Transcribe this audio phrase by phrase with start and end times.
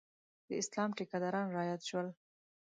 [0.47, 2.07] د اسلام ټیکداران رایاد شول.